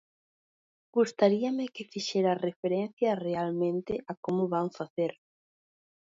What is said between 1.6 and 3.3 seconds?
que fixera referencia